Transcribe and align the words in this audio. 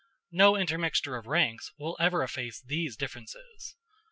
No 0.31 0.55
intermixture 0.55 1.15
of 1.15 1.27
ranks 1.27 1.69
will 1.77 1.95
ever 1.99 2.23
efface 2.23 2.59
these 2.59 2.95
differences. 2.97 3.75